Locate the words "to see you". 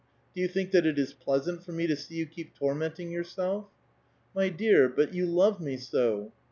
1.85-2.25